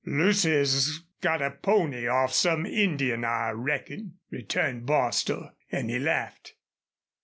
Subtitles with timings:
[0.03, 6.55] "Lucy's got a pony off some Indian, I reckon," returned Bostil, and he laughed.